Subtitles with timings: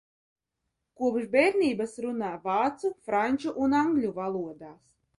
[1.01, 4.79] Kopš bērnības runā vācu, franču un angļu valodās.